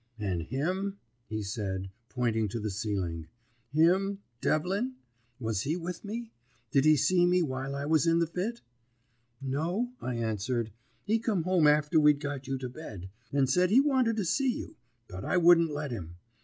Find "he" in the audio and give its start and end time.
1.27-1.43, 5.61-5.77, 6.85-6.97, 11.03-11.19, 13.69-13.79